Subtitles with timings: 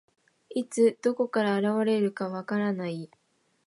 [0.49, 3.11] いつ、どこから現れるか分からない。